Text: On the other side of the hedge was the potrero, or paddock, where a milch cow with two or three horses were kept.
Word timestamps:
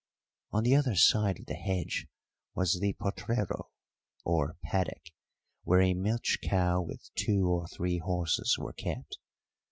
On 0.51 0.63
the 0.63 0.75
other 0.75 0.95
side 0.95 1.37
of 1.39 1.45
the 1.45 1.53
hedge 1.53 2.07
was 2.55 2.79
the 2.79 2.93
potrero, 2.93 3.69
or 4.25 4.57
paddock, 4.63 5.11
where 5.63 5.79
a 5.81 5.93
milch 5.93 6.39
cow 6.41 6.81
with 6.81 7.11
two 7.13 7.45
or 7.47 7.67
three 7.67 7.99
horses 7.99 8.57
were 8.57 8.73
kept. 8.73 9.19